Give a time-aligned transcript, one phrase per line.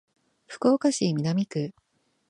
[0.47, 1.75] 福岡市南区